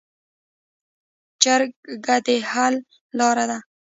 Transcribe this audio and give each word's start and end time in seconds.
جرګه 1.43 2.15
د 2.25 2.27
حل 2.49 2.75
لاره 3.17 3.45
ده 3.49 3.57